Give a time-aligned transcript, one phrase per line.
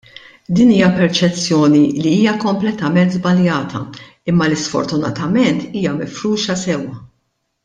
[0.59, 3.83] Din hija perċezzjoni li hija kompletament żbaljata
[4.33, 6.83] imma li sfortunatament hija mifruxa sew.